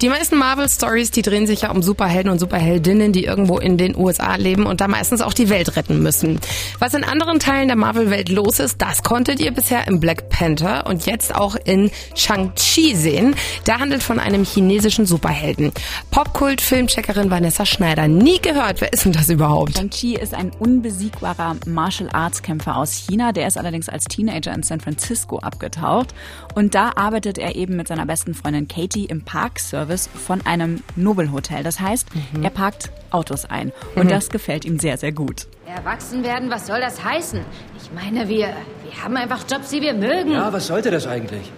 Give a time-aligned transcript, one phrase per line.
[0.00, 3.96] Die meisten Marvel-Stories, die drehen sich ja um Superhelden und Superheldinnen, die irgendwo in den
[3.96, 6.38] USA leben und da meistens auch die Welt retten müssen.
[6.78, 10.86] Was in anderen Teilen der Marvel-Welt los ist, das konntet ihr bisher im Black Panther
[10.86, 13.34] und jetzt auch in Shang-Chi sehen.
[13.66, 15.72] Der handelt von einem chinesischen Superhelden.
[16.12, 18.06] Popkult-Filmcheckerin Vanessa Schneider.
[18.06, 18.80] Nie gehört.
[18.80, 19.76] Wer ist denn das überhaupt?
[19.76, 23.32] Shang-Chi ist ein unbesiegbarer Martial Arts Kämpfer aus China.
[23.32, 26.14] Der ist allerdings als Teenager in San Francisco abgetaucht.
[26.54, 31.62] Und da arbeitet er eben mit seiner besten Freundin Katie im Parkservice von einem Nobelhotel.
[31.62, 32.42] Das heißt, mhm.
[32.42, 33.72] er parkt Autos ein.
[33.94, 34.08] Und mhm.
[34.10, 35.46] das gefällt ihm sehr, sehr gut.
[35.66, 37.40] Erwachsen werden, was soll das heißen?
[37.82, 38.48] Ich meine, wir,
[38.84, 40.32] wir haben einfach Jobs, die wir mögen.
[40.32, 41.50] Ja, was sollte das eigentlich?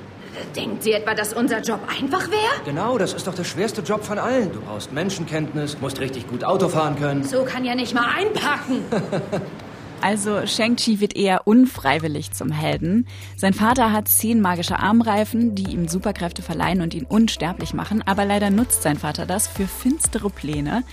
[0.57, 2.65] Denkt sie etwa, dass unser Job einfach wäre?
[2.65, 4.53] Genau, das ist doch der schwerste Job von allen.
[4.53, 7.25] Du brauchst Menschenkenntnis, musst richtig gut Auto fahren können.
[7.25, 8.85] So kann ja nicht mal einpacken.
[10.03, 13.07] Also Shang-Chi wird eher unfreiwillig zum Helden.
[13.37, 18.25] Sein Vater hat zehn magische Armreifen, die ihm Superkräfte verleihen und ihn unsterblich machen, aber
[18.25, 20.85] leider nutzt sein Vater das für finstere Pläne.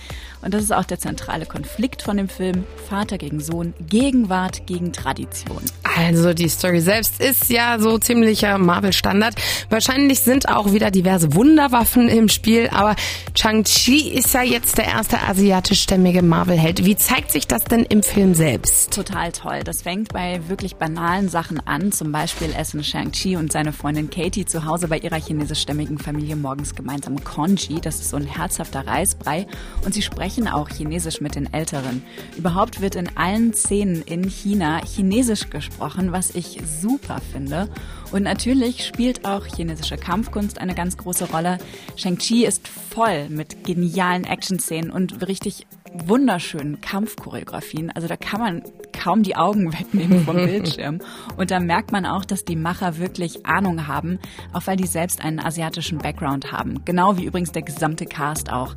[0.42, 4.92] Und das ist auch der zentrale Konflikt von dem Film Vater gegen Sohn, Gegenwart gegen
[4.92, 5.62] Tradition.
[5.96, 9.34] Also die Story selbst ist ja so ziemlicher Marvel-Standard.
[9.70, 12.94] Wahrscheinlich sind auch wieder diverse Wunderwaffen im Spiel, aber
[13.34, 16.84] Chang-Chi ist ja jetzt der erste asiatischstämmige Marvel-Held.
[16.84, 18.98] Wie zeigt sich das denn im Film selbst?
[18.98, 19.60] total toll.
[19.64, 21.92] Das fängt bei wirklich banalen Sachen an.
[21.92, 26.74] Zum Beispiel essen Shang-Chi und seine Freundin Katie zu Hause bei ihrer chinesischstämmigen Familie morgens
[26.74, 27.80] gemeinsam Congee.
[27.80, 29.46] Das ist so ein herzhafter Reisbrei.
[29.84, 32.02] Und sie sprechen auch Chinesisch mit den Älteren.
[32.36, 35.77] Überhaupt wird in allen Szenen in China Chinesisch gesprochen,
[36.12, 37.68] was ich super finde.
[38.12, 41.58] Und natürlich spielt auch chinesische Kampfkunst eine ganz große Rolle.
[41.96, 47.90] Shang-Chi ist voll mit genialen Action-Szenen und richtig wunderschönen Kampfchoreografien.
[47.90, 48.62] Also da kann man
[48.92, 51.00] kaum die Augen wegnehmen vom Bildschirm.
[51.36, 54.18] Und da merkt man auch, dass die Macher wirklich Ahnung haben,
[54.52, 56.84] auch weil die selbst einen asiatischen Background haben.
[56.84, 58.74] Genau wie übrigens der gesamte Cast auch.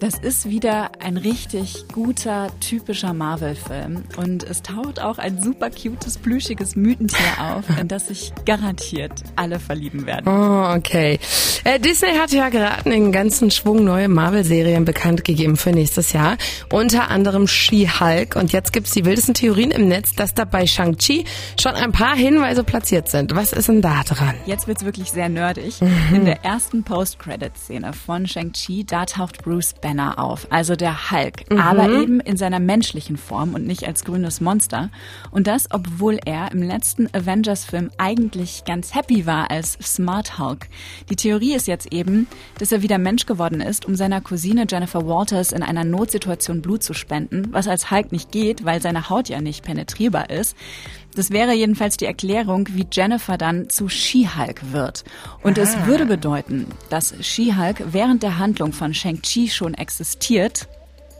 [0.00, 4.04] Das ist wieder ein richtig guter, typischer Marvel-Film.
[4.16, 9.58] Und es taucht auch ein super cutes, plüschiges Mythentier auf, in das sich garantiert alle
[9.58, 10.28] verlieben werden.
[10.28, 11.18] Oh, okay.
[11.64, 16.36] Äh, Disney hat ja gerade einen ganzen Schwung neue Marvel-Serien bekannt gegeben für nächstes Jahr.
[16.70, 18.36] Unter anderem She-Hulk.
[18.36, 21.24] Und jetzt gibt's die wildesten Theorien im Netz, dass da bei Shang-Chi
[21.60, 23.34] schon ein paar Hinweise platziert sind.
[23.34, 24.36] Was ist denn da dran?
[24.46, 25.80] Jetzt wird's wirklich sehr nerdig.
[25.80, 26.14] Mhm.
[26.14, 31.50] In der ersten Post-Credit-Szene von Shang-Chi, da taucht Bruce Banner Banner auf, also der Hulk,
[31.50, 31.58] mhm.
[31.58, 34.90] aber eben in seiner menschlichen Form und nicht als grünes Monster.
[35.30, 40.68] Und das, obwohl er im letzten Avengers-Film eigentlich ganz happy war als Smart Hulk.
[41.08, 42.26] Die Theorie ist jetzt eben,
[42.58, 46.82] dass er wieder Mensch geworden ist, um seiner Cousine Jennifer Walters in einer Notsituation Blut
[46.82, 50.54] zu spenden, was als Hulk nicht geht, weil seine Haut ja nicht penetrierbar ist.
[51.18, 55.02] Das wäre jedenfalls die Erklärung, wie Jennifer dann zu She-Hulk wird.
[55.42, 55.62] Und ah.
[55.62, 60.68] es würde bedeuten, dass She-Hulk während der Handlung von Shang-Chi schon existiert,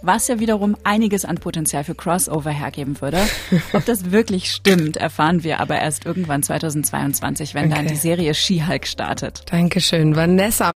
[0.00, 3.18] was ja wiederum einiges an Potenzial für Crossover hergeben würde.
[3.72, 7.74] Ob das wirklich stimmt, erfahren wir aber erst irgendwann 2022, wenn okay.
[7.74, 9.42] dann die Serie She-Hulk startet.
[9.50, 10.66] Dankeschön, Vanessa.